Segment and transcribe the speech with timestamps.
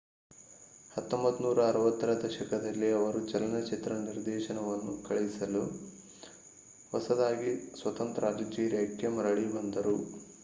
[0.91, 5.63] 1960 ರ ದಶಕದಲ್ಲಿ ಅವರು ಚಲನಚಿತ್ರ ನಿರ್ದೇಶನವನ್ನು ಕಲಿಸಲು
[6.91, 9.95] ಹೊಸದಾಗಿ ಸ್ವತಂತ್ರ ಅಲ್ಜೀರಿಯಾಕ್ಕೆ ಮರಳಿ ಬಂದರು